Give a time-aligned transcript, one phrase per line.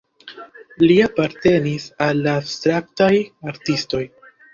[0.83, 3.11] Li apartenis al la abstraktaj
[3.53, 4.01] artistoj.